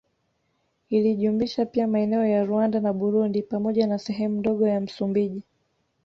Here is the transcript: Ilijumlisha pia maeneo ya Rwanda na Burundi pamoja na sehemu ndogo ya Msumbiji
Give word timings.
Ilijumlisha 0.89 1.65
pia 1.65 1.87
maeneo 1.87 2.25
ya 2.25 2.45
Rwanda 2.45 2.79
na 2.79 2.93
Burundi 2.93 3.41
pamoja 3.43 3.87
na 3.87 3.99
sehemu 3.99 4.39
ndogo 4.39 4.67
ya 4.67 4.81
Msumbiji 4.81 5.43